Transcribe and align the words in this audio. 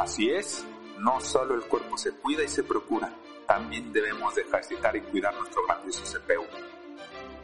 Así 0.00 0.30
es, 0.30 0.64
no 0.98 1.20
solo 1.20 1.54
el 1.54 1.60
cuerpo 1.60 1.98
se 1.98 2.12
cuida 2.12 2.42
y 2.42 2.48
se 2.48 2.64
procura, 2.64 3.12
también 3.46 3.92
debemos 3.92 4.34
de 4.34 4.40
ejercitar 4.40 4.96
y 4.96 5.02
cuidar 5.02 5.34
nuestro 5.34 5.62
grandioso 5.66 6.04
CPU, 6.04 6.46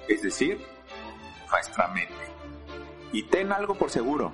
es 0.09 0.23
decir, 0.23 0.67
nuestra 1.51 1.89
mente. 1.89 2.15
Y 3.13 3.25
ten 3.25 3.53
algo 3.53 3.75
por 3.75 3.91
seguro, 3.91 4.33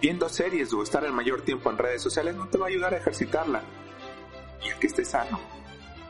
viendo 0.00 0.26
series 0.30 0.72
o 0.72 0.82
estar 0.82 1.04
el 1.04 1.12
mayor 1.12 1.42
tiempo 1.42 1.70
en 1.70 1.76
redes 1.76 2.00
sociales 2.00 2.34
no 2.34 2.48
te 2.48 2.56
va 2.56 2.64
a 2.64 2.70
ayudar 2.70 2.94
a 2.94 2.96
ejercitarla. 2.96 3.60
Y 4.64 4.70
el 4.70 4.78
que 4.78 4.86
esté 4.86 5.04
sano, 5.04 5.38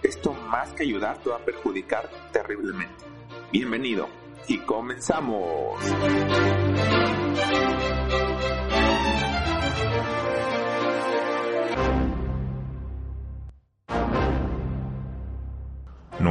esto 0.05 0.33
más 0.33 0.73
que 0.73 0.85
ayudar 0.85 1.19
te 1.19 1.31
va 1.31 1.39
a 1.39 1.45
perjudicar 1.45 2.09
terriblemente. 2.31 3.05
Bienvenido 3.51 4.09
y 4.47 4.59
comenzamos. 4.59 5.83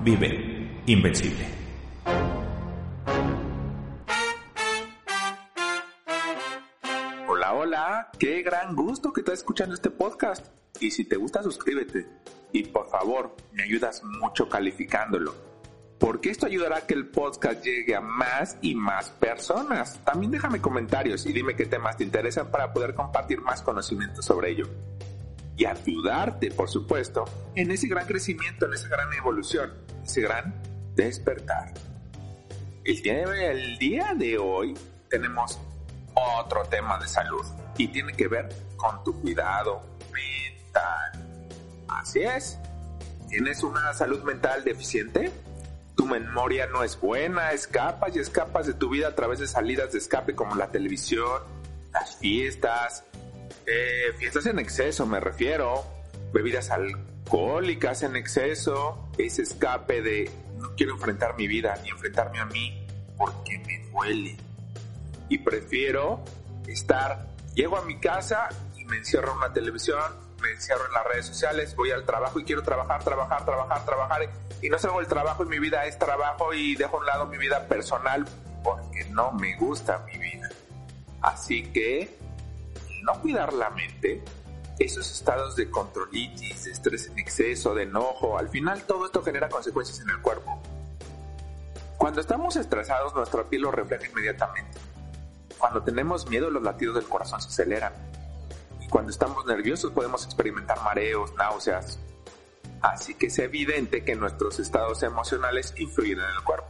vive 0.00 0.82
invencible. 0.86 1.46
Hola, 7.28 7.54
hola, 7.54 8.10
qué 8.18 8.42
gran 8.42 8.74
gusto 8.74 9.12
que 9.12 9.20
estás 9.20 9.38
escuchando 9.38 9.74
este 9.74 9.90
podcast. 9.90 10.46
Y 10.80 10.90
si 10.90 11.04
te 11.04 11.16
gusta, 11.16 11.42
suscríbete. 11.42 12.06
Y 12.52 12.64
por 12.64 12.88
favor, 12.88 13.36
me 13.52 13.62
ayudas 13.62 14.02
mucho 14.04 14.48
calificándolo. 14.48 15.34
Porque 15.98 16.30
esto 16.30 16.46
ayudará 16.46 16.78
a 16.78 16.86
que 16.86 16.94
el 16.94 17.06
podcast 17.06 17.64
llegue 17.64 17.94
a 17.94 18.00
más 18.00 18.58
y 18.60 18.74
más 18.74 19.10
personas. 19.10 20.00
También 20.04 20.32
déjame 20.32 20.60
comentarios 20.60 21.24
y 21.26 21.32
dime 21.32 21.54
qué 21.54 21.66
temas 21.66 21.96
te 21.96 22.04
interesan 22.04 22.50
para 22.50 22.72
poder 22.72 22.94
compartir 22.94 23.40
más 23.40 23.62
conocimiento 23.62 24.20
sobre 24.20 24.50
ello 24.50 24.68
y 25.56 25.64
ayudarte, 25.64 26.50
por 26.50 26.68
supuesto, 26.68 27.24
en 27.54 27.70
ese 27.70 27.86
gran 27.88 28.06
crecimiento, 28.06 28.66
en 28.66 28.74
esa 28.74 28.88
gran 28.88 29.12
evolución, 29.12 29.72
ese 30.04 30.22
gran 30.22 30.54
despertar. 30.94 31.72
El 32.84 33.02
día, 33.02 33.28
de, 33.28 33.50
el 33.50 33.78
día 33.78 34.14
de 34.16 34.38
hoy 34.38 34.74
tenemos 35.08 35.58
otro 36.14 36.64
tema 36.64 36.98
de 36.98 37.06
salud 37.06 37.44
y 37.76 37.88
tiene 37.88 38.12
que 38.12 38.28
ver 38.28 38.48
con 38.76 39.02
tu 39.04 39.20
cuidado 39.20 39.82
mental. 40.12 41.12
Así 41.88 42.20
es. 42.20 42.58
¿Tienes 43.28 43.62
una 43.62 43.94
salud 43.94 44.22
mental 44.24 44.64
deficiente? 44.64 45.30
Tu 45.96 46.06
memoria 46.06 46.66
no 46.66 46.82
es 46.82 47.00
buena, 47.00 47.52
escapas 47.52 48.16
y 48.16 48.18
escapas 48.18 48.66
de 48.66 48.74
tu 48.74 48.90
vida 48.90 49.08
a 49.08 49.14
través 49.14 49.38
de 49.38 49.46
salidas 49.46 49.92
de 49.92 49.98
escape 49.98 50.34
como 50.34 50.54
la 50.54 50.68
televisión, 50.68 51.42
las 51.92 52.16
fiestas, 52.16 53.04
eh, 53.66 54.12
fiestas 54.18 54.46
en 54.46 54.58
exceso 54.58 55.06
me 55.06 55.20
refiero, 55.20 55.84
bebidas 56.32 56.70
alcohólicas 56.70 58.02
en 58.02 58.16
exceso, 58.16 59.08
ese 59.18 59.42
escape 59.42 60.02
de 60.02 60.30
no 60.58 60.74
quiero 60.76 60.94
enfrentar 60.94 61.36
mi 61.36 61.46
vida 61.46 61.78
ni 61.82 61.90
enfrentarme 61.90 62.38
a 62.38 62.46
mí 62.46 62.86
porque 63.16 63.58
me 63.66 63.78
duele. 63.90 64.36
Y 65.28 65.38
prefiero 65.38 66.24
estar, 66.66 67.26
llego 67.54 67.76
a 67.76 67.82
mi 67.82 67.98
casa 67.98 68.48
y 68.76 68.84
me 68.84 68.96
encierro 68.98 69.32
en 69.32 69.38
una 69.38 69.52
televisión, 69.52 70.02
me 70.40 70.50
encierro 70.50 70.86
en 70.86 70.92
las 70.92 71.04
redes 71.04 71.26
sociales, 71.26 71.74
voy 71.76 71.90
al 71.90 72.04
trabajo 72.04 72.40
y 72.40 72.44
quiero 72.44 72.62
trabajar, 72.62 73.02
trabajar, 73.02 73.44
trabajar, 73.44 73.84
trabajar. 73.84 74.30
Y 74.60 74.68
no 74.68 74.78
salgo 74.78 74.98
del 74.98 75.08
trabajo 75.08 75.44
y 75.44 75.48
mi 75.48 75.58
vida 75.58 75.86
es 75.86 75.98
trabajo 75.98 76.52
y 76.52 76.74
dejo 76.76 76.96
a 76.96 77.00
un 77.00 77.06
lado 77.06 77.26
mi 77.26 77.38
vida 77.38 77.66
personal 77.66 78.26
porque 78.62 79.04
no 79.10 79.32
me 79.32 79.56
gusta 79.56 80.04
mi 80.06 80.18
vida. 80.18 80.48
Así 81.20 81.62
que 81.72 82.21
no 83.02 83.20
cuidar 83.20 83.52
la 83.52 83.70
mente, 83.70 84.22
esos 84.78 85.10
estados 85.10 85.56
de 85.56 85.70
controlitis, 85.70 86.64
de 86.64 86.72
estrés 86.72 87.06
en 87.08 87.18
exceso, 87.18 87.74
de 87.74 87.84
enojo, 87.84 88.38
al 88.38 88.48
final 88.48 88.82
todo 88.84 89.06
esto 89.06 89.22
genera 89.22 89.48
consecuencias 89.48 90.00
en 90.00 90.10
el 90.10 90.20
cuerpo. 90.20 90.60
Cuando 91.98 92.20
estamos 92.20 92.56
estresados, 92.56 93.14
nuestra 93.14 93.44
piel 93.44 93.62
lo 93.62 93.70
refleja 93.70 94.06
inmediatamente. 94.08 94.78
Cuando 95.58 95.82
tenemos 95.82 96.28
miedo, 96.28 96.50
los 96.50 96.62
latidos 96.62 96.96
del 96.96 97.04
corazón 97.04 97.40
se 97.40 97.48
aceleran. 97.48 97.92
Y 98.80 98.88
cuando 98.88 99.12
estamos 99.12 99.46
nerviosos, 99.46 99.92
podemos 99.92 100.24
experimentar 100.24 100.80
mareos, 100.82 101.32
náuseas. 101.34 102.00
Así 102.80 103.14
que 103.14 103.26
es 103.26 103.38
evidente 103.38 104.04
que 104.04 104.16
nuestros 104.16 104.58
estados 104.58 105.04
emocionales 105.04 105.74
influyen 105.78 106.18
en 106.18 106.30
el 106.36 106.42
cuerpo. 106.42 106.66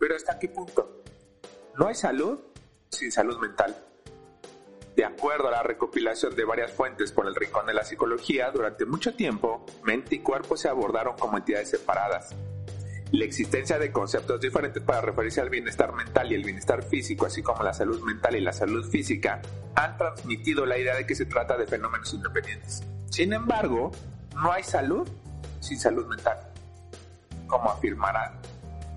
Pero 0.00 0.16
¿hasta 0.16 0.36
qué 0.40 0.48
punto? 0.48 1.04
No 1.78 1.86
hay 1.86 1.94
salud 1.94 2.40
sin 2.90 3.12
salud 3.12 3.38
mental. 3.38 3.76
De 4.96 5.06
acuerdo 5.06 5.48
a 5.48 5.50
la 5.50 5.62
recopilación 5.62 6.36
de 6.36 6.44
varias 6.44 6.72
fuentes 6.72 7.12
por 7.12 7.26
el 7.26 7.34
Rincón 7.34 7.64
de 7.66 7.72
la 7.72 7.82
Psicología, 7.82 8.50
durante 8.50 8.84
mucho 8.84 9.14
tiempo, 9.14 9.64
mente 9.84 10.16
y 10.16 10.18
cuerpo 10.18 10.56
se 10.56 10.68
abordaron 10.68 11.16
como 11.16 11.38
entidades 11.38 11.70
separadas. 11.70 12.34
La 13.10 13.24
existencia 13.24 13.78
de 13.78 13.90
conceptos 13.90 14.40
diferentes 14.40 14.82
para 14.82 15.00
referirse 15.00 15.40
al 15.40 15.48
bienestar 15.48 15.94
mental 15.94 16.30
y 16.30 16.34
el 16.34 16.44
bienestar 16.44 16.82
físico, 16.82 17.24
así 17.24 17.42
como 17.42 17.62
la 17.62 17.72
salud 17.72 18.02
mental 18.02 18.36
y 18.36 18.40
la 18.40 18.52
salud 18.52 18.88
física, 18.90 19.40
han 19.74 19.96
transmitido 19.96 20.66
la 20.66 20.78
idea 20.78 20.94
de 20.94 21.06
que 21.06 21.14
se 21.14 21.24
trata 21.24 21.56
de 21.56 21.66
fenómenos 21.66 22.12
independientes. 22.12 22.82
Sin 23.10 23.32
embargo, 23.32 23.92
no 24.34 24.52
hay 24.52 24.62
salud 24.62 25.08
sin 25.60 25.78
salud 25.78 26.06
mental, 26.06 26.38
como 27.46 27.70
afirmará 27.70 28.40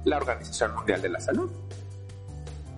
la 0.03 0.17
Organización 0.17 0.73
Mundial 0.75 1.01
de 1.01 1.09
la 1.09 1.19
Salud 1.19 1.51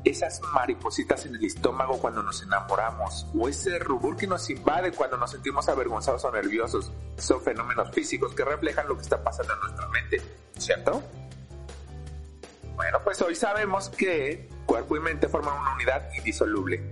esas 0.09 0.41
maripositas 0.53 1.25
en 1.25 1.35
el 1.35 1.43
estómago 1.43 1.99
cuando 1.99 2.23
nos 2.23 2.41
enamoramos 2.41 3.27
o 3.37 3.49
ese 3.49 3.77
rubor 3.79 4.15
que 4.15 4.25
nos 4.25 4.49
invade 4.49 4.91
cuando 4.91 5.17
nos 5.17 5.31
sentimos 5.31 5.67
avergonzados 5.67 6.23
o 6.23 6.31
nerviosos 6.31 6.91
son 7.17 7.41
fenómenos 7.41 7.91
físicos 7.91 8.33
que 8.33 8.45
reflejan 8.45 8.87
lo 8.87 8.95
que 8.95 9.03
está 9.03 9.21
pasando 9.21 9.53
en 9.53 9.59
nuestra 9.59 9.87
mente, 9.89 10.21
¿cierto? 10.57 11.03
Bueno, 12.75 12.99
pues 13.03 13.21
hoy 13.21 13.35
sabemos 13.35 13.89
que 13.89 14.49
cuerpo 14.65 14.95
y 14.95 14.99
mente 14.99 15.27
forman 15.27 15.59
una 15.59 15.73
unidad 15.73 16.09
indisoluble. 16.17 16.89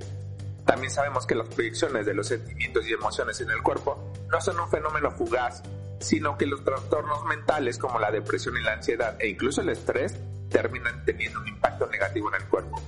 También 0.66 0.92
sabemos 0.92 1.26
que 1.26 1.36
las 1.36 1.48
proyecciones 1.48 2.06
de 2.06 2.16
los 2.16 2.28
sentimientos 2.28 2.88
y 2.88 2.94
emociones 2.94 3.40
en 3.40 3.52
el 3.52 3.62
cuerpo 3.62 4.12
no 4.30 4.42
son 4.42 4.60
un 4.60 4.70
fenómeno 4.70 5.12
fugaz, 5.12 5.62
sino 6.00 6.38
que 6.38 6.48
los 6.48 6.64
trastornos 6.64 7.24
mentales 7.26 7.78
como 7.78 8.00
la 8.00 8.12
depresión 8.12 8.58
y 8.58 8.62
la 8.62 8.74
ansiedad 8.74 9.16
e 9.20 9.30
incluso 9.30 9.62
el 9.62 9.70
estrés 9.70 10.16
terminan 10.50 11.06
teniendo 11.06 11.40
un 11.40 11.48
impacto 11.48 11.88
negativo 11.88 12.30
en 12.30 12.42
el 12.42 12.48
cuerpo 12.50 12.82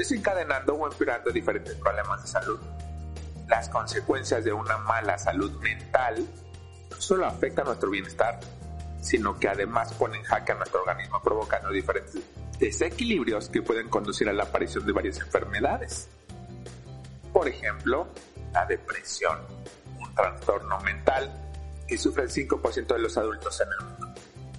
desencadenando 0.00 0.74
o 0.76 0.90
empeorando 0.90 1.30
diferentes 1.30 1.74
problemas 1.74 2.22
de 2.22 2.28
salud. 2.28 2.58
Las 3.46 3.68
consecuencias 3.68 4.42
de 4.42 4.50
una 4.50 4.78
mala 4.78 5.18
salud 5.18 5.52
mental 5.60 6.26
no 6.90 6.98
solo 6.98 7.26
afectan 7.26 7.66
nuestro 7.66 7.90
bienestar, 7.90 8.40
sino 9.02 9.38
que 9.38 9.48
además 9.48 9.92
ponen 9.92 10.22
jaque 10.22 10.52
a 10.52 10.54
nuestro 10.54 10.80
organismo 10.80 11.20
provocando 11.22 11.68
diferentes 11.70 12.18
desequilibrios 12.58 13.50
que 13.50 13.60
pueden 13.60 13.90
conducir 13.90 14.26
a 14.30 14.32
la 14.32 14.44
aparición 14.44 14.86
de 14.86 14.92
varias 14.92 15.18
enfermedades. 15.18 16.08
Por 17.30 17.46
ejemplo, 17.46 18.08
la 18.54 18.64
depresión, 18.64 19.38
un 19.98 20.14
trastorno 20.14 20.80
mental 20.80 21.30
que 21.86 21.98
sufre 21.98 22.22
el 22.22 22.30
5% 22.30 22.86
de 22.86 22.98
los 22.98 23.18
adultos 23.18 23.60
en 23.60 23.68
el 23.78 23.86
mundo 23.86 24.09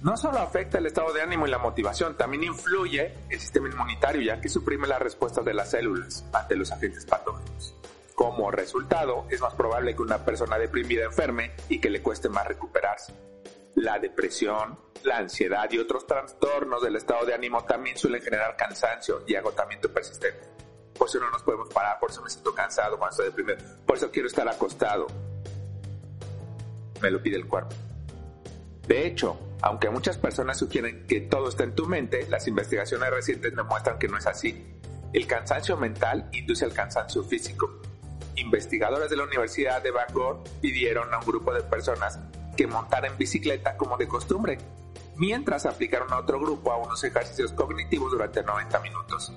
no 0.02 0.16
solo 0.16 0.38
afecta 0.38 0.78
el 0.78 0.86
estado 0.86 1.12
de 1.12 1.22
ánimo 1.22 1.46
y 1.46 1.50
la 1.50 1.58
motivación, 1.58 2.16
también 2.16 2.42
influye 2.42 3.14
el 3.30 3.38
sistema 3.38 3.68
inmunitario 3.68 4.20
ya 4.20 4.40
que 4.40 4.48
suprime 4.48 4.88
las 4.88 5.00
respuestas 5.00 5.44
de 5.44 5.54
las 5.54 5.70
células 5.70 6.24
ante 6.32 6.56
los 6.56 6.72
agentes 6.72 7.06
patógenos. 7.06 7.76
Como 8.16 8.50
resultado, 8.50 9.26
es 9.30 9.40
más 9.40 9.54
probable 9.54 9.94
que 9.94 10.02
una 10.02 10.24
persona 10.24 10.58
deprimida 10.58 11.04
enferme 11.04 11.52
y 11.68 11.80
que 11.80 11.88
le 11.88 12.02
cueste 12.02 12.28
más 12.28 12.46
recuperarse. 12.48 13.14
La 13.76 14.00
depresión, 14.00 14.76
la 15.04 15.18
ansiedad 15.18 15.70
y 15.70 15.78
otros 15.78 16.04
trastornos 16.06 16.82
del 16.82 16.96
estado 16.96 17.24
de 17.24 17.34
ánimo 17.34 17.64
también 17.64 17.96
suelen 17.96 18.22
generar 18.22 18.56
cansancio 18.56 19.22
y 19.26 19.36
agotamiento 19.36 19.92
persistente. 19.92 20.48
Por 20.98 21.08
eso 21.08 21.20
no 21.20 21.30
nos 21.30 21.42
podemos 21.44 21.68
parar, 21.68 22.00
por 22.00 22.10
eso 22.10 22.22
me 22.22 22.28
siento 22.28 22.52
cansado 22.52 22.98
cuando 22.98 23.12
estoy 23.12 23.26
deprimido, 23.26 23.58
por 23.86 23.96
eso 23.96 24.10
quiero 24.10 24.26
estar 24.26 24.48
acostado. 24.48 25.06
Me 27.00 27.10
lo 27.10 27.22
pide 27.22 27.36
el 27.36 27.46
cuerpo. 27.46 27.74
De 28.86 29.06
hecho, 29.06 29.38
aunque 29.62 29.90
muchas 29.90 30.18
personas 30.18 30.58
sugieren 30.58 31.06
que 31.06 31.20
todo 31.20 31.48
está 31.48 31.62
en 31.64 31.74
tu 31.74 31.86
mente, 31.86 32.26
las 32.28 32.48
investigaciones 32.48 33.10
recientes 33.10 33.54
demuestran 33.54 33.98
que 33.98 34.08
no 34.08 34.18
es 34.18 34.26
así. 34.26 34.66
El 35.12 35.26
cansancio 35.26 35.76
mental 35.76 36.28
induce 36.32 36.64
al 36.64 36.72
cansancio 36.72 37.22
físico. 37.22 37.80
investigadores 38.34 39.10
de 39.10 39.16
la 39.16 39.24
Universidad 39.24 39.82
de 39.82 39.90
Bangor 39.90 40.42
pidieron 40.60 41.12
a 41.12 41.18
un 41.18 41.24
grupo 41.26 41.52
de 41.52 41.62
personas 41.62 42.18
que 42.56 42.66
montaran 42.66 43.12
en 43.12 43.18
bicicleta 43.18 43.76
como 43.76 43.96
de 43.98 44.08
costumbre, 44.08 44.58
mientras 45.16 45.66
aplicaron 45.66 46.12
a 46.12 46.18
otro 46.18 46.40
grupo 46.40 46.72
a 46.72 46.78
unos 46.78 47.04
ejercicios 47.04 47.52
cognitivos 47.52 48.10
durante 48.10 48.42
90 48.42 48.80
minutos. 48.80 49.32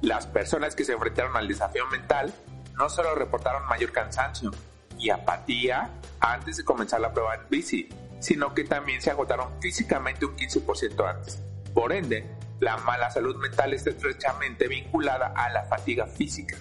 Las 0.00 0.26
personas 0.26 0.74
que 0.74 0.84
se 0.84 0.92
enfrentaron 0.92 1.36
al 1.36 1.48
desafío 1.48 1.86
mental 1.88 2.32
no 2.74 2.88
solo 2.88 3.14
reportaron 3.14 3.66
mayor 3.66 3.92
cansancio 3.92 4.50
y 4.98 5.10
apatía 5.10 5.90
antes 6.20 6.56
de 6.56 6.64
comenzar 6.64 7.00
la 7.00 7.12
prueba 7.12 7.34
en 7.34 7.48
bici, 7.48 7.88
sino 8.24 8.54
que 8.54 8.64
también 8.64 9.02
se 9.02 9.10
agotaron 9.10 9.60
físicamente 9.60 10.24
un 10.24 10.34
15% 10.34 11.06
antes. 11.06 11.42
Por 11.74 11.92
ende, 11.92 12.24
la 12.58 12.78
mala 12.78 13.10
salud 13.10 13.36
mental 13.36 13.74
está 13.74 13.90
estrechamente 13.90 14.66
vinculada 14.66 15.34
a 15.36 15.50
la 15.50 15.64
fatiga 15.64 16.06
física. 16.06 16.56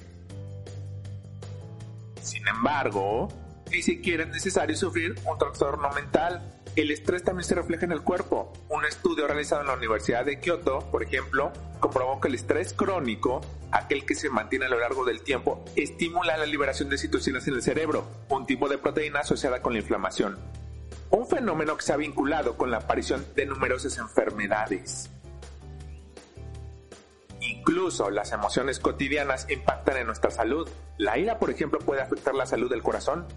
Sin 2.21 2.45
embargo, 2.50 3.30
ni 3.71 3.81
siquiera 3.81 4.24
es 4.24 4.30
necesario 4.30 4.75
sufrir 4.75 5.15
un 5.25 5.38
trastorno 5.38 5.89
mental. 5.92 6.42
El 6.75 6.92
estrés 6.92 7.24
también 7.24 7.45
se 7.45 7.56
refleja 7.56 7.86
en 7.86 7.94
el 7.94 8.01
cuerpo. 8.01 8.51
Un 8.68 8.83
estudio 8.83 9.25
realizado 9.25 9.62
en 9.62 9.68
la 9.68 9.75
Universidad 9.75 10.25
de 10.25 10.42
Kioto, 10.42 10.80
por 10.92 11.01
ejemplo, 11.01 11.54
comprobó 11.80 12.19
que 12.19 12.27
el 12.27 12.36
estrés 12.36 12.74
crónico, 12.74 13.39
aquel 13.71 14.06
que 14.06 14.16
se 14.16 14.30
mantiene 14.30 14.66
a 14.66 14.69
lo 14.69 14.80
largo 14.80 15.06
del 15.06 15.21
tiempo, 15.21 15.63
estimula 15.77 16.36
la 16.36 16.45
liberación 16.45 16.89
de 16.89 16.98
citocinas 16.98 17.48
en 17.48 17.54
el 17.54 17.62
cerebro, 17.62 18.06
un 18.27 18.45
tipo 18.45 18.68
de 18.68 18.77
proteína 18.80 19.21
asociada 19.21 19.62
con 19.62 19.71
la 19.71 19.80
inflamación. 19.80 20.62
Un 21.13 21.27
fenómeno 21.27 21.77
que 21.77 21.83
se 21.83 21.94
ha 21.94 21.98
vinculado 21.98 22.57
con 22.57 22.71
la 22.71 22.77
aparición 22.77 23.24
de 23.36 23.45
numerosas 23.45 24.00
enfermedades. 24.00 25.12
Incluso 27.39 28.10
las 28.10 28.31
emociones 28.31 28.80
cotidianas 28.80 29.48
impactan 29.48 29.98
en 29.98 30.07
nuestra 30.07 30.31
salud. 30.31 30.68
La 30.98 31.19
ira, 31.19 31.38
por 31.38 31.51
ejemplo, 31.51 31.77
puede 31.77 32.01
afectar 32.01 32.33
la 32.33 32.48
salud 32.48 32.68
del 32.68 32.81
corazón. 32.81 33.27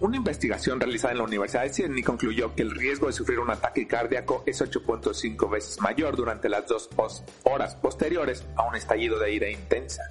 Una 0.00 0.18
investigación 0.18 0.78
realizada 0.78 1.12
en 1.12 1.18
la 1.18 1.24
Universidad 1.24 1.62
de 1.62 1.72
Sydney 1.72 2.02
concluyó 2.02 2.54
que 2.54 2.60
el 2.60 2.72
riesgo 2.72 3.06
de 3.06 3.14
sufrir 3.14 3.38
un 3.38 3.50
ataque 3.50 3.86
cardíaco 3.86 4.42
es 4.44 4.60
8.5 4.60 5.50
veces 5.50 5.80
mayor 5.80 6.16
durante 6.16 6.50
las 6.50 6.68
dos 6.68 6.90
horas 7.44 7.74
posteriores 7.76 8.44
a 8.54 8.68
un 8.68 8.76
estallido 8.76 9.18
de 9.18 9.32
ira 9.32 9.48
intensa. 9.48 10.02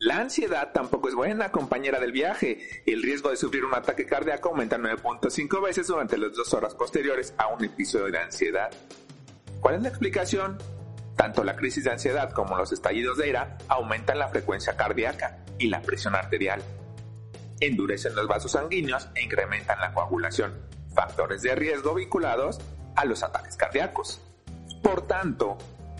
La 0.00 0.18
ansiedad 0.20 0.70
tampoco 0.72 1.08
es 1.08 1.14
buena 1.16 1.50
compañera 1.50 1.98
del 1.98 2.12
viaje. 2.12 2.82
El 2.86 3.02
riesgo 3.02 3.30
de 3.30 3.36
sufrir 3.36 3.64
un 3.64 3.74
ataque 3.74 4.06
cardíaco 4.06 4.50
aumenta 4.50 4.78
9.5 4.78 5.60
veces 5.60 5.88
durante 5.88 6.16
las 6.16 6.34
dos 6.34 6.54
horas 6.54 6.76
posteriores 6.76 7.34
a 7.36 7.48
un 7.48 7.64
episodio 7.64 8.12
de 8.12 8.18
ansiedad. 8.18 8.70
¿Cuál 9.60 9.74
es 9.74 9.82
la 9.82 9.88
explicación? 9.88 10.56
Tanto 11.16 11.42
la 11.42 11.56
crisis 11.56 11.82
de 11.82 11.90
ansiedad 11.90 12.30
como 12.30 12.56
los 12.56 12.70
estallidos 12.70 13.18
de 13.18 13.28
ira 13.28 13.58
aumentan 13.66 14.20
la 14.20 14.28
frecuencia 14.28 14.76
cardíaca 14.76 15.44
y 15.58 15.66
la 15.66 15.82
presión 15.82 16.14
arterial. 16.14 16.62
Endurecen 17.58 18.14
los 18.14 18.28
vasos 18.28 18.52
sanguíneos 18.52 19.08
e 19.16 19.24
incrementan 19.24 19.80
la 19.80 19.92
coagulación, 19.92 20.54
factores 20.94 21.42
de 21.42 21.56
riesgo 21.56 21.94
vinculados 21.94 22.60
a 22.94 23.04
los 23.04 23.24
ataques 23.24 23.56
cardíacos. 23.56 24.20
Por 24.80 25.08
tanto, 25.08 25.58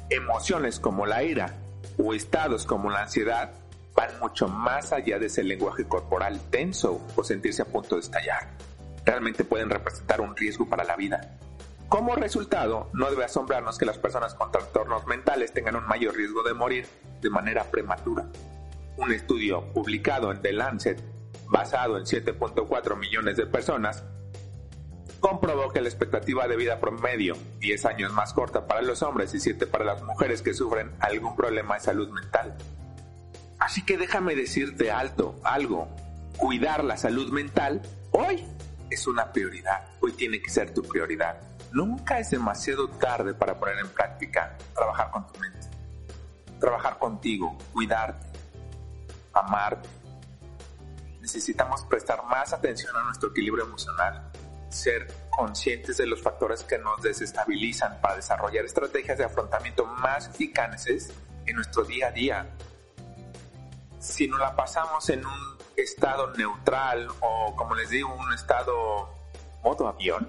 emociones 0.09 0.79
como 0.79 1.05
la 1.05 1.25
ira 1.25 1.57
o 1.99 2.15
estados 2.15 2.65
como 2.65 2.91
la 2.91 3.03
ansiedad 3.03 3.51
van 3.99 4.17
mucho 4.21 4.47
más 4.47 4.93
allá 4.93 5.19
de 5.19 5.27
ese 5.27 5.43
lenguaje 5.43 5.85
corporal 5.89 6.41
tenso 6.51 7.05
o 7.17 7.25
sentirse 7.25 7.63
a 7.63 7.65
punto 7.65 7.97
de 7.97 8.03
estallar. 8.03 8.49
Realmente 9.05 9.43
pueden 9.43 9.71
representar 9.71 10.21
un 10.21 10.37
riesgo 10.37 10.69
para 10.69 10.85
la 10.85 10.95
vida 10.95 11.37
como 11.89 12.15
resultado, 12.15 12.91
no 12.93 13.09
debe 13.09 13.25
asombrarnos 13.25 13.79
que 13.79 13.87
las 13.87 13.97
personas 13.97 14.35
con 14.35 14.53
trastornos 14.53 15.07
mentales 15.07 15.55
tengan 15.55 15.75
un 15.75 15.87
mayor 15.87 16.15
riesgo 16.15 16.43
de 16.43 16.53
morir 16.53 16.87
de 17.23 17.31
manera 17.31 17.65
prematura. 17.65 18.27
Un 18.99 19.11
estudio 19.11 19.73
publicado 19.73 20.31
en 20.31 20.43
The 20.43 20.53
Lancet, 20.53 21.03
basado 21.47 21.97
en 21.97 22.05
7.4 22.05 22.95
millones 22.95 23.39
de 23.39 23.47
personas, 23.47 24.05
comprobó 25.19 25.71
que 25.71 25.81
la 25.81 25.89
expectativa 25.89 26.47
de 26.47 26.57
vida 26.57 26.79
promedio, 26.79 27.39
10 27.61 27.87
años 27.87 28.13
más 28.13 28.35
corta 28.35 28.67
para 28.67 28.83
los 28.83 29.03
hombres 29.03 29.33
y 29.35 29.41
7 29.41 29.67
para 29.67 29.87
las 29.87 30.03
mujeres 30.03 30.43
que 30.43 30.53
sufren 30.53 30.95
algún 31.01 31.35
problema 31.37 31.77
de 31.77 31.81
salud 31.81 32.11
mental. 32.11 32.55
Así 33.69 33.83
que 33.83 33.99
déjame 33.99 34.35
decirte 34.35 34.91
alto 34.91 35.39
algo, 35.45 35.95
cuidar 36.39 36.83
la 36.83 36.97
salud 36.97 37.31
mental 37.31 37.83
hoy 38.13 38.43
es 38.89 39.07
una 39.07 39.31
prioridad, 39.31 39.91
hoy 40.01 40.13
tiene 40.13 40.41
que 40.41 40.49
ser 40.49 40.73
tu 40.73 40.81
prioridad. 40.81 41.39
Nunca 41.73 42.19
es 42.19 42.31
demasiado 42.31 42.89
tarde 42.89 43.35
para 43.35 43.59
poner 43.59 43.79
en 43.81 43.89
práctica 43.91 44.57
trabajar 44.75 45.11
con 45.11 45.27
tu 45.27 45.39
mente, 45.39 45.67
trabajar 46.59 46.99
contigo, 46.99 47.59
cuidarte, 47.75 48.27
amarte. 49.35 49.87
Necesitamos 51.21 51.85
prestar 51.85 52.25
más 52.25 52.55
atención 52.55 52.97
a 52.97 53.05
nuestro 53.05 53.29
equilibrio 53.33 53.67
emocional, 53.67 54.33
ser 54.71 55.13
conscientes 55.29 55.99
de 55.99 56.07
los 56.07 56.23
factores 56.23 56.65
que 56.65 56.79
nos 56.79 57.03
desestabilizan 57.03 58.01
para 58.01 58.17
desarrollar 58.17 58.65
estrategias 58.65 59.19
de 59.19 59.25
afrontamiento 59.25 59.85
más 59.85 60.29
eficaces 60.29 61.13
en 61.45 61.57
nuestro 61.57 61.85
día 61.85 62.07
a 62.07 62.13
día. 62.13 62.49
Si 63.99 64.29
nos 64.29 64.39
la 64.41 64.55
pasamos 64.55 65.09
en 65.11 65.25
un 65.25 65.59
estado 65.77 66.33
neutral 66.35 67.09
o 67.21 67.55
como 67.57 67.75
les 67.75 67.91
digo, 67.91 68.15
un 68.15 68.33
estado 68.33 69.15
modo 69.63 69.89
avión, 69.89 70.29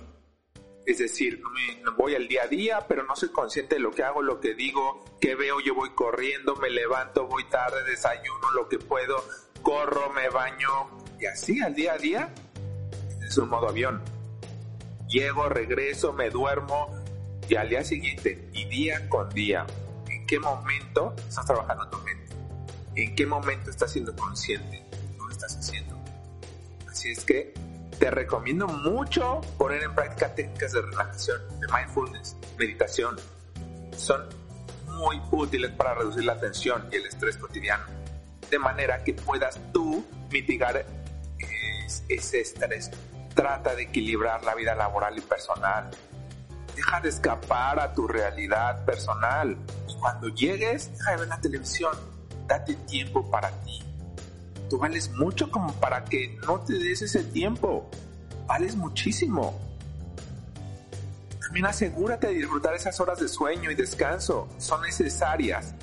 es 0.86 0.98
decir, 0.98 1.42
me 1.84 1.92
voy 1.92 2.16
al 2.16 2.28
día 2.28 2.44
a 2.44 2.48
día, 2.48 2.86
pero 2.88 3.04
no 3.04 3.16
soy 3.16 3.30
consciente 3.30 3.76
de 3.76 3.82
lo 3.82 3.92
que 3.92 4.04
hago, 4.04 4.24
lo 4.24 4.40
que 4.40 4.56
digo, 4.56 5.06
que 5.22 5.36
veo, 5.36 5.60
yo 5.60 5.76
voy 5.76 5.92
corriendo, 5.92 6.56
me 6.56 6.70
levanto, 6.72 7.28
voy 7.28 7.44
tarde, 7.46 7.84
desayuno 7.84 8.52
lo 8.56 8.68
que 8.68 8.80
puedo, 8.80 9.24
corro, 9.62 10.10
me 10.14 10.30
baño 10.30 10.90
y 11.20 11.28
así 11.28 11.62
al 11.62 11.76
día 11.76 11.94
a 11.94 11.98
día. 11.98 12.34
Es 13.22 13.38
un 13.38 13.50
modo 13.50 13.70
avión. 13.70 14.02
Llego, 15.08 15.48
regreso, 15.48 16.12
me 16.12 16.32
duermo 16.32 16.90
y 17.48 17.56
al 17.56 17.70
día 17.70 17.84
siguiente 17.84 18.50
y 18.54 18.66
día 18.66 19.08
con 19.10 19.30
día, 19.30 19.68
¿en 20.08 20.26
qué 20.26 20.40
momento 20.40 21.14
estás 21.18 21.46
trabajando 21.46 21.88
tu 21.90 21.98
mente? 22.00 22.19
¿En 23.00 23.16
qué 23.16 23.26
momento 23.26 23.70
estás 23.70 23.94
siendo 23.94 24.14
consciente 24.14 24.84
de 24.92 25.18
lo 25.18 25.28
que 25.28 25.34
estás 25.34 25.56
haciendo? 25.56 25.98
Así 26.86 27.12
es 27.12 27.24
que 27.24 27.54
te 27.98 28.12
recomiendo 28.12 28.68
mucho 28.68 29.40
poner 29.58 29.84
en 29.84 29.96
práctica 29.96 30.36
técnicas 30.36 30.74
de 30.74 30.82
relajación, 30.82 31.40
de 31.62 31.68
mindfulness, 31.68 32.36
meditación. 32.58 33.16
Son 33.96 34.28
muy 34.98 35.22
útiles 35.32 35.72
para 35.72 35.94
reducir 35.94 36.26
la 36.26 36.38
tensión 36.38 36.90
y 36.92 36.98
el 36.98 37.06
estrés 37.06 37.38
cotidiano, 37.38 37.86
de 38.52 38.60
manera 38.60 39.02
que 39.02 39.14
puedas 39.14 39.58
tú 39.72 40.06
mitigar 40.30 40.86
ese 42.10 42.42
estrés. 42.42 42.92
Trata 43.34 43.76
de 43.76 43.84
equilibrar 43.84 44.44
la 44.44 44.56
vida 44.56 44.76
laboral 44.76 45.18
y 45.18 45.22
personal. 45.22 45.90
Deja 46.76 47.00
de 47.00 47.08
escapar 47.08 47.80
a 47.80 47.94
tu 47.94 48.10
realidad 48.10 48.84
personal. 48.84 49.56
Y 49.88 49.96
cuando 50.02 50.28
llegues, 50.28 50.92
deja 50.98 51.12
de 51.12 51.18
ver 51.18 51.28
la 51.30 51.40
televisión. 51.40 52.19
Date 52.50 52.74
tiempo 52.88 53.30
para 53.30 53.52
ti 53.62 53.80
Tú 54.70 54.78
vales 54.78 55.10
mucho 55.10 55.50
como 55.50 55.74
para 55.74 56.06
que 56.06 56.38
no 56.46 56.60
te 56.60 56.74
des 56.74 57.02
ese 57.02 57.24
tiempo. 57.24 57.90
Vales 58.46 58.76
muchísimo. 58.76 59.60
También 61.42 61.66
asegúrate 61.66 62.28
de 62.28 62.34
disfrutar 62.34 62.76
esas 62.76 63.00
horas 63.00 63.20
de 63.20 63.28
sueño 63.28 63.72
y 63.72 63.76
descanso. 63.76 64.48
Son 64.60 64.82
necesarias 64.84 65.74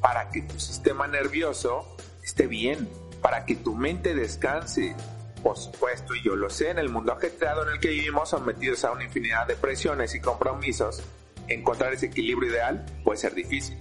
para 0.00 0.30
que 0.30 0.42
tu 0.42 0.60
sistema 0.60 1.08
nervioso 1.08 1.96
esté 2.22 2.46
bien, 2.46 2.88
para 3.20 3.44
que 3.44 3.56
tu 3.56 3.74
mente 3.74 4.14
descanse. 4.14 4.94
Por 5.42 5.56
supuesto, 5.56 6.14
y 6.14 6.22
yo 6.22 6.36
lo 6.36 6.50
sé, 6.50 6.70
en 6.70 6.78
el 6.78 6.88
mundo 6.88 7.12
ajetreado 7.12 7.66
en 7.66 7.72
el 7.72 7.80
que 7.80 7.88
vivimos, 7.88 8.28
sometidos 8.28 8.84
a 8.84 8.92
una 8.92 9.04
infinidad 9.04 9.46
de 9.48 9.56
presiones 9.56 10.14
y 10.14 10.20
compromisos, 10.20 11.02
encontrar 11.48 11.94
ese 11.94 12.06
equilibrio 12.06 12.50
ideal 12.52 12.86
puede 13.02 13.18
ser 13.18 13.34
difícil. 13.34 13.76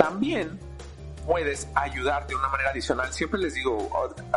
También 0.00 0.58
puedes 1.26 1.68
ayudar 1.74 2.26
de 2.26 2.34
una 2.34 2.48
manera 2.48 2.70
adicional. 2.70 3.12
Siempre 3.12 3.38
les 3.38 3.52
digo, 3.52 3.90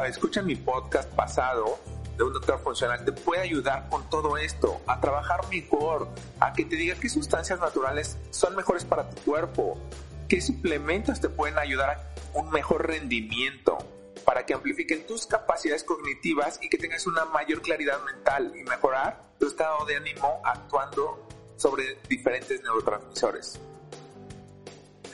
escuchen 0.05 0.45
mi 0.45 0.57
podcast 0.57 1.09
pasado 1.13 1.79
de 2.17 2.23
un 2.25 2.33
doctor 2.33 2.59
funcional, 2.59 3.05
te 3.05 3.13
puede 3.13 3.43
ayudar 3.43 3.87
con 3.87 4.09
todo 4.09 4.35
esto, 4.35 4.81
a 4.87 4.99
trabajar 4.99 5.39
mejor, 5.49 6.09
a 6.41 6.51
que 6.51 6.65
te 6.65 6.75
diga 6.75 6.95
qué 6.95 7.07
sustancias 7.07 7.61
naturales 7.61 8.17
son 8.29 8.57
mejores 8.57 8.83
para 8.83 9.09
tu 9.09 9.21
cuerpo, 9.21 9.79
qué 10.27 10.41
suplementos 10.41 11.21
te 11.21 11.29
pueden 11.29 11.57
ayudar 11.57 11.91
a 11.91 12.37
un 12.37 12.51
mejor 12.51 12.85
rendimiento, 12.85 13.77
para 14.25 14.45
que 14.45 14.53
amplifiquen 14.53 15.07
tus 15.07 15.25
capacidades 15.25 15.85
cognitivas 15.85 16.59
y 16.61 16.67
que 16.67 16.77
tengas 16.77 17.07
una 17.07 17.23
mayor 17.23 17.61
claridad 17.61 18.01
mental 18.03 18.51
y 18.53 18.63
mejorar 18.63 19.21
tu 19.39 19.47
estado 19.47 19.85
de 19.85 19.95
ánimo 19.95 20.41
actuando 20.43 21.25
sobre 21.55 21.99
diferentes 22.09 22.61
neurotransmisores. 22.63 23.61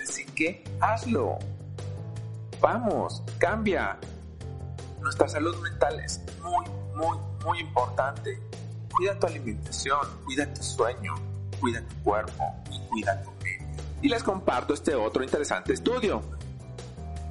Así 0.09 0.25
que 0.25 0.63
hazlo. 0.81 1.37
Vamos, 2.59 3.23
cambia. 3.37 3.97
Nuestra 4.99 5.29
salud 5.29 5.55
mental 5.61 5.99
es 5.99 6.19
muy, 6.41 6.65
muy, 6.95 7.17
muy 7.45 7.59
importante. 7.59 8.39
Cuida 8.91 9.17
tu 9.19 9.27
alimentación, 9.27 9.99
cuida 10.25 10.51
tu 10.51 10.63
sueño, 10.63 11.13
cuida 11.61 11.81
tu 11.87 11.95
cuerpo 12.03 12.43
y 12.71 12.79
cuida 12.89 13.21
tu 13.21 13.29
mente. 13.43 13.83
Y 14.01 14.09
les 14.09 14.23
comparto 14.23 14.73
este 14.73 14.95
otro 14.95 15.23
interesante 15.23 15.73
estudio. 15.73 16.23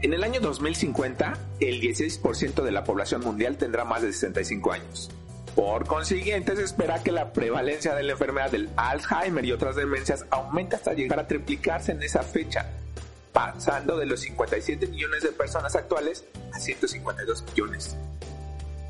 En 0.00 0.14
el 0.14 0.22
año 0.22 0.40
2050, 0.40 1.36
el 1.58 1.80
16% 1.80 2.62
de 2.62 2.70
la 2.70 2.84
población 2.84 3.22
mundial 3.22 3.56
tendrá 3.56 3.84
más 3.84 4.02
de 4.02 4.12
65 4.12 4.72
años. 4.72 5.10
Por 5.54 5.86
consiguiente, 5.86 6.54
se 6.56 6.62
espera 6.62 7.02
que 7.02 7.12
la 7.12 7.32
prevalencia 7.32 7.94
de 7.94 8.02
la 8.02 8.12
enfermedad 8.12 8.50
del 8.50 8.68
Alzheimer 8.76 9.44
y 9.44 9.52
otras 9.52 9.76
demencias 9.76 10.24
aumente 10.30 10.76
hasta 10.76 10.92
llegar 10.92 11.18
a 11.18 11.26
triplicarse 11.26 11.92
en 11.92 12.02
esa 12.02 12.22
fecha, 12.22 12.66
pasando 13.32 13.96
de 13.96 14.06
los 14.06 14.20
57 14.20 14.86
millones 14.86 15.22
de 15.22 15.30
personas 15.30 15.74
actuales 15.74 16.24
a 16.52 16.58
152 16.58 17.44
millones. 17.50 17.96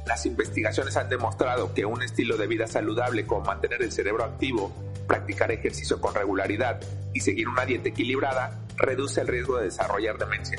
Las 0.06 0.24
investigaciones 0.24 0.96
han 0.96 1.08
demostrado 1.08 1.74
que 1.74 1.84
un 1.84 2.02
estilo 2.02 2.36
de 2.36 2.46
vida 2.46 2.66
saludable 2.66 3.26
como 3.26 3.44
mantener 3.44 3.82
el 3.82 3.92
cerebro 3.92 4.24
activo, 4.24 4.72
practicar 5.06 5.52
ejercicio 5.52 6.00
con 6.00 6.14
regularidad 6.14 6.80
y 7.12 7.20
seguir 7.20 7.48
una 7.48 7.66
dieta 7.66 7.90
equilibrada 7.90 8.58
reduce 8.76 9.20
el 9.20 9.26
riesgo 9.26 9.58
de 9.58 9.64
desarrollar 9.64 10.16
demencia. 10.16 10.58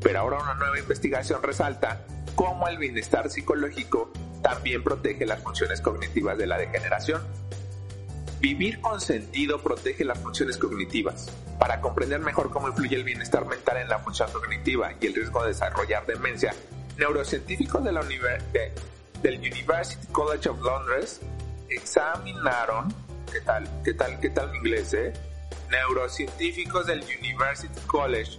Pero 0.00 0.20
ahora 0.20 0.38
una 0.38 0.54
nueva 0.54 0.78
investigación 0.78 1.42
resalta 1.42 2.04
cómo 2.36 2.68
el 2.68 2.78
bienestar 2.78 3.30
psicológico 3.30 4.12
también 4.42 4.82
protege 4.82 5.26
las 5.26 5.42
funciones 5.42 5.80
cognitivas 5.80 6.38
de 6.38 6.46
la 6.46 6.58
degeneración. 6.58 7.22
Vivir 8.40 8.80
con 8.80 9.00
sentido 9.00 9.60
protege 9.60 10.04
las 10.04 10.18
funciones 10.18 10.56
cognitivas. 10.56 11.28
Para 11.58 11.80
comprender 11.80 12.20
mejor 12.20 12.50
cómo 12.50 12.68
influye 12.68 12.94
el 12.94 13.02
bienestar 13.02 13.44
mental 13.46 13.78
en 13.78 13.88
la 13.88 13.98
función 13.98 14.30
cognitiva 14.30 14.92
y 15.00 15.06
el 15.06 15.14
riesgo 15.14 15.42
de 15.42 15.48
desarrollar 15.48 16.06
demencia, 16.06 16.54
neurocientíficos 16.96 17.82
del 17.84 19.38
University 19.38 20.06
College 20.12 20.48
of 20.48 20.60
Londres 20.60 21.20
examinaron, 21.68 22.94
¿qué 23.32 23.40
tal? 23.40 23.68
¿Qué 23.84 23.94
tal? 23.94 24.20
¿Qué 24.20 24.30
tal 24.30 24.50
mi 24.52 24.58
inglés, 24.58 24.94
eh? 24.94 25.12
Neurocientíficos 25.70 26.86
del 26.86 27.02
University 27.02 27.80
College 27.86 28.38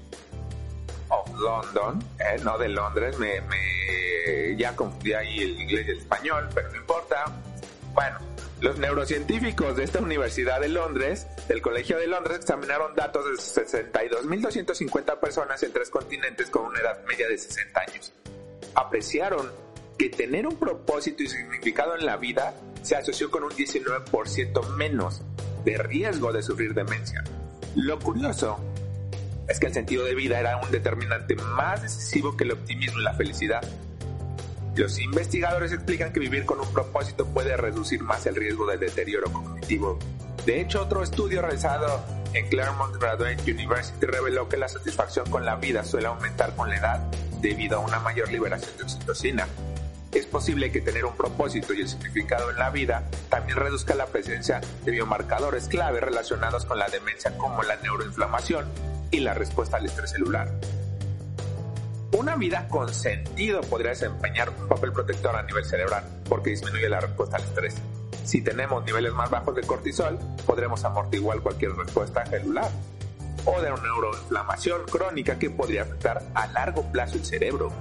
London, 1.39 2.03
eh, 2.19 2.39
no 2.43 2.57
de 2.57 2.69
Londres, 2.69 3.17
me, 3.17 3.41
me 3.41 4.55
ya 4.55 4.75
confundí 4.75 5.13
ahí 5.13 5.39
el 5.39 5.59
inglés 5.59 5.87
y 5.87 5.91
el 5.91 5.97
español, 5.97 6.49
pero 6.53 6.69
no 6.69 6.77
importa. 6.77 7.25
Bueno, 7.93 8.19
los 8.61 8.77
neurocientíficos 8.77 9.77
de 9.77 9.85
esta 9.85 9.99
Universidad 9.99 10.59
de 10.59 10.69
Londres, 10.69 11.27
del 11.47 11.61
Colegio 11.61 11.97
de 11.97 12.07
Londres, 12.07 12.39
examinaron 12.39 12.93
datos 12.95 13.25
de 13.25 13.31
62.250 13.31 15.19
personas 15.19 15.63
en 15.63 15.71
tres 15.71 15.89
continentes 15.89 16.49
con 16.49 16.65
una 16.65 16.79
edad 16.79 17.03
media 17.05 17.27
de 17.27 17.37
60 17.37 17.79
años. 17.79 18.13
Apreciaron 18.75 19.49
que 19.97 20.09
tener 20.09 20.45
un 20.45 20.57
propósito 20.57 21.23
y 21.23 21.27
significado 21.27 21.95
en 21.95 22.05
la 22.05 22.17
vida 22.17 22.53
se 22.83 22.95
asoció 22.95 23.31
con 23.31 23.43
un 23.43 23.51
19% 23.51 24.67
menos 24.75 25.21
de 25.65 25.77
riesgo 25.77 26.31
de 26.31 26.41
sufrir 26.41 26.73
demencia. 26.73 27.23
Lo 27.75 27.99
curioso 27.99 28.59
es 29.49 29.59
que 29.59 29.65
el 29.65 29.73
sentido 29.73 30.05
de 30.05 30.13
vida 30.15 30.39
era 30.39 30.57
un 30.57 30.71
determinante 30.71 31.35
más 31.35 31.81
decisivo 31.81 32.37
que 32.37 32.43
el 32.43 32.51
optimismo 32.51 32.99
y 32.99 33.03
la 33.03 33.13
felicidad. 33.15 33.61
Los 34.75 34.99
investigadores 34.99 35.73
explican 35.73 36.13
que 36.13 36.19
vivir 36.19 36.45
con 36.45 36.59
un 36.59 36.71
propósito 36.71 37.25
puede 37.25 37.57
reducir 37.57 38.01
más 38.03 38.25
el 38.27 38.35
riesgo 38.35 38.67
de 38.67 38.77
deterioro 38.77 39.33
cognitivo. 39.33 39.97
De 40.45 40.61
hecho, 40.61 40.83
otro 40.83 41.03
estudio 41.03 41.41
realizado 41.41 42.05
en 42.33 42.47
Claremont 42.47 42.95
Graduate 42.95 43.51
University 43.51 44.05
reveló 44.05 44.47
que 44.47 44.57
la 44.57 44.69
satisfacción 44.69 45.29
con 45.29 45.43
la 45.43 45.55
vida 45.55 45.83
suele 45.83 46.07
aumentar 46.07 46.55
con 46.55 46.69
la 46.69 46.77
edad 46.77 46.99
debido 47.41 47.77
a 47.77 47.79
una 47.79 47.99
mayor 47.99 48.31
liberación 48.31 48.77
de 48.77 48.83
oxitocina. 48.83 49.47
Es 50.13 50.27
posible 50.27 50.71
que 50.71 50.81
tener 50.81 51.05
un 51.05 51.15
propósito 51.15 51.73
y 51.73 51.81
el 51.81 51.89
significado 51.89 52.51
en 52.51 52.57
la 52.57 52.69
vida 52.69 53.03
también 53.29 53.57
reduzca 53.57 53.95
la 53.95 54.05
presencia 54.05 54.61
de 54.85 54.91
biomarcadores 54.91 55.67
clave 55.67 55.99
relacionados 55.99 56.65
con 56.65 56.79
la 56.79 56.87
demencia 56.87 57.35
como 57.37 57.63
la 57.63 57.75
neuroinflamación 57.77 58.65
y 59.11 59.19
la 59.19 59.33
respuesta 59.33 59.77
al 59.77 59.85
estrés 59.85 60.11
celular. 60.11 60.51
Una 62.17 62.35
vida 62.35 62.67
con 62.67 62.93
sentido 62.93 63.61
podría 63.61 63.91
desempeñar 63.91 64.49
un 64.49 64.67
papel 64.67 64.91
protector 64.91 65.35
a 65.35 65.43
nivel 65.43 65.63
cerebral 65.63 66.03
porque 66.27 66.49
disminuye 66.51 66.89
la 66.89 66.99
respuesta 66.99 67.37
al 67.37 67.43
estrés. 67.43 67.75
Si 68.23 68.41
tenemos 68.41 68.83
niveles 68.83 69.13
más 69.13 69.29
bajos 69.29 69.55
de 69.55 69.61
cortisol, 69.61 70.17
podremos 70.45 70.83
amortiguar 70.83 71.39
cualquier 71.41 71.73
respuesta 71.73 72.25
celular 72.25 72.69
o 73.45 73.61
de 73.61 73.71
una 73.71 73.81
neuroinflamación 73.81 74.85
crónica 74.85 75.39
que 75.39 75.49
podría 75.49 75.83
afectar 75.83 76.21
a 76.33 76.47
largo 76.47 76.83
plazo 76.91 77.15
el 77.15 77.25
cerebro. 77.25 77.71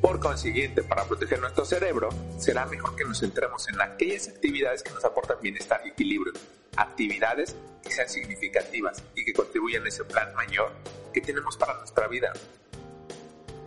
Por 0.00 0.20
consiguiente, 0.20 0.82
para 0.82 1.04
proteger 1.04 1.40
nuestro 1.40 1.64
cerebro, 1.64 2.08
será 2.38 2.66
mejor 2.66 2.94
que 2.94 3.04
nos 3.04 3.20
centremos 3.20 3.68
en 3.68 3.80
aquellas 3.80 4.28
actividades 4.28 4.82
que 4.82 4.92
nos 4.92 5.04
aportan 5.04 5.38
bienestar 5.40 5.80
y 5.84 5.88
equilibrio, 5.88 6.32
actividades 6.76 7.56
que 7.82 7.90
sean 7.90 8.08
significativas 8.08 9.02
y 9.14 9.24
que 9.24 9.32
contribuyan 9.32 9.84
a 9.84 9.88
ese 9.88 10.04
plan 10.04 10.34
mayor 10.34 10.72
que 11.12 11.20
tenemos 11.20 11.56
para 11.56 11.74
nuestra 11.78 12.08
vida. 12.08 12.32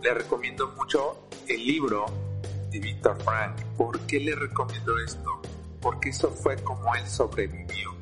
Le 0.02 0.14
recomiendo 0.14 0.68
mucho 0.76 1.28
el 1.48 1.66
libro 1.66 2.06
de 2.70 2.78
Víctor 2.78 3.20
Frank. 3.22 3.60
¿Por 3.76 3.98
qué 4.00 4.20
le 4.20 4.34
recomiendo 4.34 4.98
esto? 4.98 5.40
Porque 5.80 6.10
eso 6.10 6.30
fue 6.30 6.56
como 6.62 6.94
él 6.94 7.06
sobrevivió, 7.06 7.96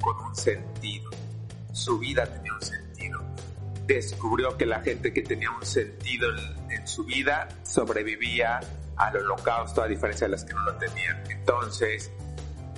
con 0.00 0.16
un 0.26 0.34
sentido. 0.34 1.10
Su 1.72 1.98
vida 1.98 2.26
tenía 2.26 2.52
un 2.54 2.62
sentido. 2.62 3.20
Descubrió 3.86 4.56
que 4.56 4.66
la 4.66 4.80
gente 4.80 5.12
que 5.12 5.22
tenía 5.22 5.50
un 5.50 5.64
sentido 5.64 6.28
en, 6.34 6.86
su 6.86 7.04
vida 7.04 7.48
sobrevivía 7.64 8.60
al 8.96 9.16
holocausto 9.16 9.82
a 9.82 9.88
diferencia 9.88 10.28
de 10.28 10.32
las 10.32 10.44
que 10.44 10.54
no 10.54 10.62
lo 10.62 10.76
tenían. 10.76 11.22
Entonces, 11.28 12.12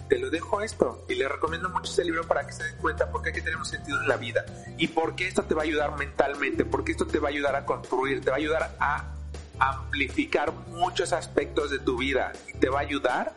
te 0.09 0.19
lo 0.19 0.31
dejo 0.31 0.62
esto 0.62 1.05
y 1.09 1.15
le 1.15 1.29
recomiendo 1.29 1.69
mucho 1.69 1.91
este 1.91 2.05
libro 2.05 2.27
para 2.27 2.47
que 2.47 2.53
se 2.53 2.65
den 2.65 2.77
cuenta 2.79 3.11
por 3.11 3.23
qué 3.23 3.33
que 3.33 3.43
tenemos 3.43 3.69
sentido 3.69 4.00
en 4.00 4.09
la 4.09 4.17
vida 4.17 4.45
y 4.77 4.88
por 4.88 5.15
qué 5.15 5.29
esto 5.29 5.45
te 5.45 5.55
va 5.55 5.62
a 5.62 5.65
ayudar 5.65 5.97
mentalmente, 5.99 6.65
porque 6.65 6.93
esto 6.93 7.07
te 7.07 7.19
va 7.19 7.29
a 7.29 7.31
ayudar 7.31 7.55
a 7.57 7.67
construir, 7.67 8.23
te 8.23 8.31
va 8.31 8.37
a 8.37 8.38
ayudar 8.38 8.77
a 8.81 9.15
amplificar 9.59 10.53
muchos 10.69 11.12
aspectos 11.12 11.71
de 11.71 11.79
tu 11.79 11.99
vida 11.99 12.33
y 12.49 12.59
te 12.59 12.69
va 12.69 12.79
a 12.79 12.83
ayudar 12.83 13.35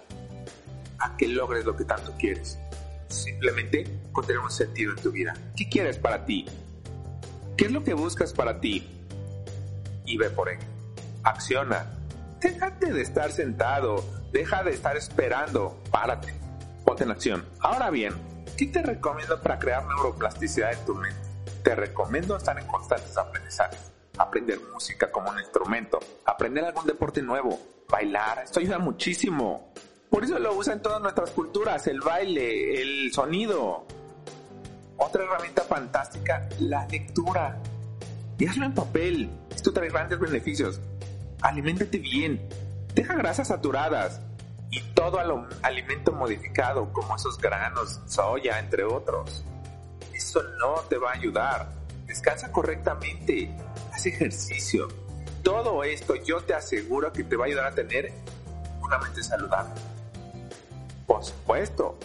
a 0.99 1.17
que 1.17 1.27
logres 1.27 1.65
lo 1.65 1.75
que 1.75 1.83
tanto 1.83 2.13
quieres. 2.17 2.57
Simplemente 3.09 3.85
con 4.11 4.25
tener 4.25 4.39
un 4.39 4.51
sentido 4.51 4.93
en 4.95 5.01
tu 5.01 5.11
vida. 5.11 5.33
¿Qué 5.57 5.67
quieres 5.67 5.97
para 5.97 6.25
ti? 6.25 6.45
¿Qué 7.57 7.65
es 7.65 7.71
lo 7.71 7.83
que 7.83 7.93
buscas 7.93 8.31
para 8.31 8.61
ti? 8.61 8.87
Y 10.05 10.17
ve 10.17 10.29
por 10.29 10.49
ello. 10.49 10.61
Acciona. 11.23 11.97
Déjate 12.39 12.93
de 12.93 13.01
estar 13.01 13.31
sentado. 13.31 14.05
Deja 14.31 14.63
de 14.63 14.71
estar 14.71 14.95
esperando. 14.95 15.77
Párate 15.91 16.41
ponte 16.91 17.05
en 17.05 17.11
acción. 17.11 17.45
Ahora 17.61 17.89
bien, 17.89 18.13
¿qué 18.57 18.65
te 18.65 18.81
recomiendo 18.81 19.41
para 19.41 19.57
crear 19.57 19.85
neuroplasticidad 19.85 20.73
en 20.73 20.85
tu 20.85 20.93
mente? 20.93 21.17
Te 21.63 21.73
recomiendo 21.73 22.35
estar 22.35 22.59
en 22.59 22.67
constantes 22.67 23.17
aprendizajes, 23.17 23.93
aprender 24.17 24.59
música 24.73 25.09
como 25.09 25.29
un 25.29 25.39
instrumento, 25.39 25.99
aprender 26.25 26.65
algún 26.65 26.85
deporte 26.85 27.21
nuevo, 27.21 27.57
bailar, 27.87 28.39
esto 28.43 28.59
ayuda 28.59 28.77
muchísimo. 28.77 29.71
Por 30.09 30.25
eso 30.25 30.37
lo 30.37 30.53
usa 30.53 30.73
en 30.73 30.81
todas 30.81 31.01
nuestras 31.01 31.31
culturas, 31.31 31.87
el 31.87 32.01
baile, 32.01 32.81
el 32.81 33.13
sonido. 33.13 33.85
Otra 34.97 35.23
herramienta 35.23 35.61
fantástica, 35.61 36.49
la 36.59 36.85
lectura. 36.87 37.57
Y 38.37 38.47
hazlo 38.47 38.65
en 38.65 38.73
papel, 38.73 39.29
esto 39.55 39.71
trae 39.71 39.87
grandes 39.87 40.19
beneficios. 40.19 40.81
Aliméntate 41.41 41.99
bien, 41.99 42.49
deja 42.93 43.15
grasas 43.15 43.47
saturadas, 43.47 44.19
y 44.71 44.79
todo 44.93 45.19
alimento 45.61 46.13
modificado 46.13 46.91
como 46.93 47.17
esos 47.17 47.37
granos, 47.37 47.99
soya, 48.07 48.57
entre 48.57 48.85
otros. 48.85 49.43
Eso 50.13 50.41
no 50.59 50.75
te 50.89 50.97
va 50.97 51.11
a 51.11 51.13
ayudar. 51.15 51.69
Descansa 52.05 52.51
correctamente, 52.51 53.53
haz 53.91 54.05
ejercicio. 54.05 54.87
Todo 55.43 55.83
esto 55.83 56.15
yo 56.15 56.41
te 56.41 56.53
aseguro 56.53 57.11
que 57.11 57.25
te 57.25 57.35
va 57.35 57.45
a 57.45 57.47
ayudar 57.47 57.65
a 57.65 57.75
tener 57.75 58.13
una 58.81 58.97
mente 58.97 59.21
saludable. 59.21 59.73
Por 61.05 61.23
supuesto, 61.23 61.97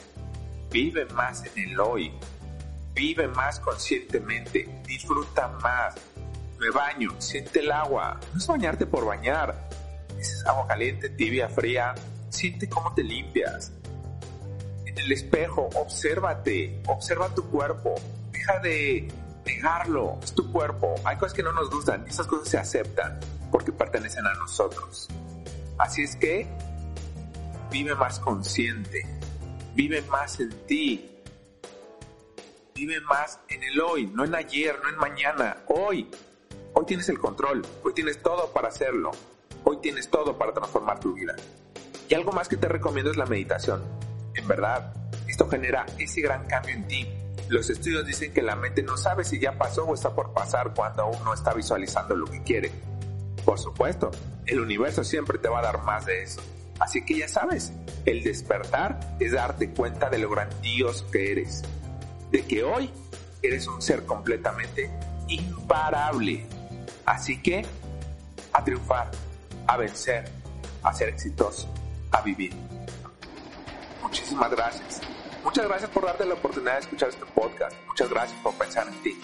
vive 0.70 1.04
más 1.06 1.44
en 1.44 1.70
el 1.70 1.78
hoy. 1.78 2.12
Vive 2.94 3.28
más 3.28 3.60
conscientemente. 3.60 4.82
Disfruta 4.84 5.48
más. 5.62 5.94
Me 6.58 6.70
baño, 6.70 7.14
siente 7.20 7.60
el 7.60 7.70
agua. 7.70 8.18
No 8.32 8.38
es 8.38 8.46
bañarte 8.46 8.86
por 8.86 9.04
bañar. 9.04 9.68
Es 10.18 10.44
agua 10.46 10.66
caliente, 10.66 11.10
tibia, 11.10 11.48
fría 11.48 11.94
Siente 12.36 12.68
cómo 12.68 12.92
te 12.92 13.02
limpias. 13.02 13.72
En 14.84 14.98
el 14.98 15.10
espejo, 15.10 15.70
obsérvate, 15.74 16.82
observa 16.86 17.34
tu 17.34 17.48
cuerpo. 17.48 17.94
Deja 18.30 18.58
de 18.58 19.08
negarlo, 19.46 20.18
es 20.22 20.34
tu 20.34 20.52
cuerpo. 20.52 20.96
Hay 21.04 21.16
cosas 21.16 21.32
que 21.32 21.42
no 21.42 21.52
nos 21.52 21.70
gustan 21.70 22.06
esas 22.06 22.26
cosas 22.26 22.50
se 22.50 22.58
aceptan 22.58 23.18
porque 23.50 23.72
pertenecen 23.72 24.26
a 24.26 24.34
nosotros. 24.34 25.08
Así 25.78 26.02
es 26.02 26.14
que 26.16 26.46
vive 27.70 27.94
más 27.94 28.20
consciente, 28.20 29.06
vive 29.74 30.02
más 30.02 30.38
en 30.38 30.50
ti, 30.66 31.10
vive 32.74 33.00
más 33.00 33.40
en 33.48 33.62
el 33.62 33.80
hoy, 33.80 34.08
no 34.08 34.26
en 34.26 34.34
ayer, 34.34 34.78
no 34.82 34.90
en 34.90 34.96
mañana, 34.96 35.56
hoy. 35.68 36.10
Hoy 36.74 36.84
tienes 36.84 37.08
el 37.08 37.18
control, 37.18 37.66
hoy 37.82 37.94
tienes 37.94 38.20
todo 38.20 38.52
para 38.52 38.68
hacerlo, 38.68 39.10
hoy 39.64 39.78
tienes 39.80 40.10
todo 40.10 40.36
para 40.36 40.52
transformar 40.52 41.00
tu 41.00 41.14
vida. 41.14 41.34
Y 42.08 42.14
algo 42.14 42.32
más 42.32 42.48
que 42.48 42.56
te 42.56 42.68
recomiendo 42.68 43.10
es 43.10 43.16
la 43.16 43.26
meditación. 43.26 43.82
En 44.34 44.46
verdad, 44.46 44.92
esto 45.26 45.48
genera 45.48 45.86
ese 45.98 46.20
gran 46.20 46.46
cambio 46.46 46.74
en 46.74 46.86
ti. 46.86 47.08
Los 47.48 47.70
estudios 47.70 48.06
dicen 48.06 48.32
que 48.32 48.42
la 48.42 48.56
mente 48.56 48.82
no 48.82 48.96
sabe 48.96 49.24
si 49.24 49.38
ya 49.38 49.56
pasó 49.56 49.84
o 49.84 49.94
está 49.94 50.14
por 50.14 50.32
pasar 50.32 50.72
cuando 50.74 51.02
aún 51.02 51.22
no 51.24 51.32
está 51.32 51.54
visualizando 51.54 52.14
lo 52.14 52.26
que 52.26 52.42
quiere. 52.42 52.70
Por 53.44 53.58
supuesto, 53.58 54.10
el 54.46 54.60
universo 54.60 55.04
siempre 55.04 55.38
te 55.38 55.48
va 55.48 55.60
a 55.60 55.62
dar 55.62 55.82
más 55.82 56.06
de 56.06 56.22
eso. 56.22 56.40
Así 56.78 57.04
que 57.04 57.18
ya 57.18 57.28
sabes, 57.28 57.72
el 58.04 58.22
despertar 58.22 59.16
es 59.18 59.32
darte 59.32 59.70
cuenta 59.70 60.10
de 60.10 60.18
lo 60.18 60.30
grandioso 60.30 61.10
que 61.10 61.32
eres. 61.32 61.62
De 62.30 62.42
que 62.42 62.64
hoy 62.64 62.90
eres 63.42 63.66
un 63.66 63.80
ser 63.80 64.04
completamente 64.04 64.90
imparable. 65.28 66.46
Así 67.04 67.40
que, 67.40 67.64
a 68.52 68.64
triunfar, 68.64 69.10
a 69.66 69.76
vencer, 69.76 70.28
a 70.82 70.92
ser 70.92 71.08
exitoso, 71.08 71.72
vivir. 72.22 72.54
Muchísimas 74.02 74.50
gracias. 74.50 75.00
Muchas 75.44 75.68
gracias 75.68 75.90
por 75.90 76.04
darte 76.04 76.24
la 76.24 76.34
oportunidad 76.34 76.74
de 76.74 76.80
escuchar 76.80 77.08
este 77.08 77.24
podcast. 77.26 77.76
Muchas 77.86 78.10
gracias 78.10 78.40
por 78.40 78.54
pensar 78.54 78.88
en 78.88 78.94
ti. 79.02 79.16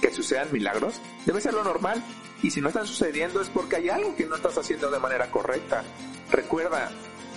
Que 0.00 0.12
sucedan 0.12 0.48
milagros 0.52 1.00
debe 1.24 1.40
ser 1.40 1.54
lo 1.54 1.64
normal. 1.64 2.02
Y 2.42 2.50
si 2.50 2.60
no 2.60 2.68
están 2.68 2.86
sucediendo 2.86 3.40
es 3.40 3.48
porque 3.48 3.76
hay 3.76 3.88
algo 3.88 4.14
que 4.16 4.26
no 4.26 4.36
estás 4.36 4.58
haciendo 4.58 4.90
de 4.90 4.98
manera 4.98 5.30
correcta. 5.30 5.84
Recuerda, 6.30 6.90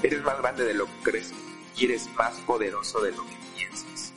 eres 0.03 0.23
más 0.23 0.37
grande 0.39 0.63
de 0.63 0.73
lo 0.73 0.85
que 0.85 1.03
crees 1.03 1.31
y 1.77 1.85
eres 1.85 2.09
más 2.15 2.33
poderoso 2.47 2.99
de 3.01 3.11
lo 3.11 3.25
que 3.25 3.35
piensas. 3.55 4.13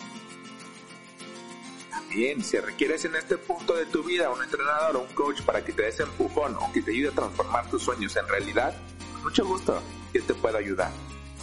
También, 1.90 2.44
si 2.44 2.58
requieres 2.58 3.04
en 3.04 3.16
este 3.16 3.38
punto 3.38 3.74
de 3.74 3.86
tu 3.86 4.02
vida 4.02 4.30
un 4.30 4.42
entrenador 4.42 4.96
o 4.96 5.00
un 5.02 5.14
coach 5.14 5.42
para 5.42 5.64
que 5.64 5.72
te 5.72 5.82
des 5.82 6.00
empujón 6.00 6.54
o 6.56 6.72
que 6.72 6.82
te 6.82 6.90
ayude 6.90 7.08
a 7.08 7.12
transformar 7.12 7.68
tus 7.70 7.82
sueños 7.82 8.14
en 8.16 8.28
realidad, 8.28 8.74
mucho 9.22 9.46
gusto 9.46 9.82
yo 10.14 10.24
te 10.24 10.34
puedo 10.34 10.56
ayudar, 10.56 10.90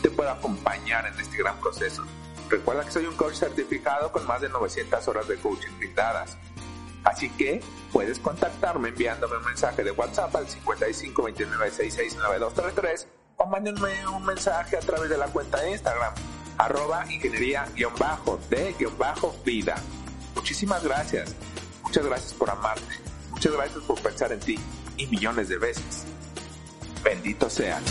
te 0.02 0.10
puedo 0.10 0.30
acompañar 0.30 1.06
en 1.06 1.20
este 1.20 1.38
gran 1.38 1.60
proceso. 1.60 2.04
Recuerda 2.50 2.84
que 2.84 2.92
soy 2.92 3.06
un 3.06 3.16
coach 3.16 3.36
certificado 3.36 4.12
con 4.12 4.26
más 4.26 4.42
de 4.42 4.50
900 4.50 5.08
horas 5.08 5.28
de 5.28 5.38
coaching 5.38 5.78
brindadas. 5.78 6.38
Así 7.04 7.30
que 7.32 7.62
puedes 7.92 8.20
contactarme 8.20 8.90
enviándome 8.90 9.38
un 9.38 9.46
mensaje 9.46 9.84
de 9.84 9.92
WhatsApp 9.92 10.36
al 10.36 10.48
55 10.48 11.24
29 11.24 11.72
66 11.72 12.16
9233 12.16 13.08
o 13.38 13.46
mándenme 13.48 14.08
un 14.08 14.24
mensaje 14.26 14.78
a 14.78 14.82
través 14.82 15.10
de 15.10 15.18
la 15.18 15.26
cuenta 15.28 15.60
de 15.62 15.72
Instagram 15.72 16.14
arroba 16.58 17.06
ingeniería-de-vida. 17.12 19.76
Muchísimas 20.36 20.84
gracias. 20.84 21.36
Muchas 21.84 22.06
gracias 22.06 22.34
por 22.34 22.50
amarte. 22.50 23.00
Muchas 23.32 23.54
gracias 23.54 23.84
por 23.84 24.00
pensar 24.00 24.32
en 24.32 24.40
ti 24.40 24.58
y 24.98 25.08
millones 25.08 25.50
de 25.50 25.58
veces. 25.58 26.06
Bendito 27.04 27.50
seas. 27.50 27.82